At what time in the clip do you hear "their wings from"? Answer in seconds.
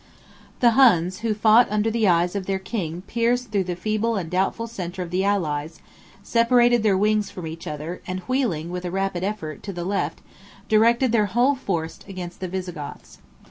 6.81-7.45